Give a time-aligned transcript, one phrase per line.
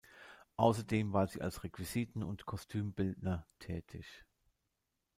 [0.55, 4.25] Außerdem war sie als Requisiten- und Kostümbildner tätig.